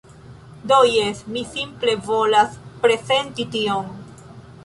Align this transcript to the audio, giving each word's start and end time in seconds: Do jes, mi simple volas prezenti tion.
Do 0.69 0.77
jes, 0.91 1.19
mi 1.35 1.43
simple 1.49 1.93
volas 2.09 2.57
prezenti 2.87 3.49
tion. 3.57 3.93